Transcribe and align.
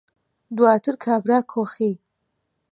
دواتر 0.55 0.95
کابرا 1.03 1.39
کۆخی 1.51 1.91